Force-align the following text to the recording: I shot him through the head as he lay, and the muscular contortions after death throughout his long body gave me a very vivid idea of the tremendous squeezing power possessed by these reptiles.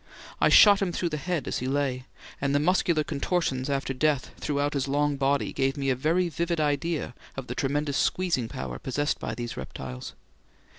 I 0.39 0.49
shot 0.49 0.81
him 0.81 0.91
through 0.91 1.09
the 1.09 1.17
head 1.17 1.47
as 1.47 1.59
he 1.59 1.67
lay, 1.67 2.05
and 2.41 2.55
the 2.55 2.59
muscular 2.59 3.03
contortions 3.03 3.69
after 3.69 3.93
death 3.93 4.31
throughout 4.39 4.73
his 4.73 4.87
long 4.87 5.15
body 5.15 5.53
gave 5.53 5.77
me 5.77 5.91
a 5.91 5.95
very 5.95 6.27
vivid 6.27 6.59
idea 6.59 7.13
of 7.37 7.45
the 7.45 7.53
tremendous 7.53 7.97
squeezing 7.97 8.47
power 8.47 8.79
possessed 8.79 9.19
by 9.19 9.35
these 9.35 9.55
reptiles. 9.57 10.15